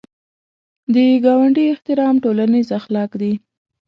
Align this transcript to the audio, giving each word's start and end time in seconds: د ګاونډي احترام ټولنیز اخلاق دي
د 0.93 0.95
ګاونډي 1.25 1.63
احترام 1.73 2.15
ټولنیز 2.23 2.67
اخلاق 2.79 3.11
دي 3.21 3.33